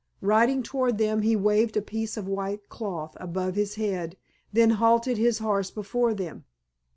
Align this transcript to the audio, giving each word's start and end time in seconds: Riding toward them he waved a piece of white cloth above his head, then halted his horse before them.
Riding 0.23 0.63
toward 0.63 0.97
them 0.97 1.21
he 1.21 1.35
waved 1.35 1.77
a 1.77 1.81
piece 1.83 2.17
of 2.17 2.27
white 2.27 2.69
cloth 2.69 3.13
above 3.19 3.53
his 3.53 3.75
head, 3.75 4.17
then 4.51 4.71
halted 4.71 5.19
his 5.19 5.37
horse 5.37 5.69
before 5.69 6.15
them. 6.15 6.43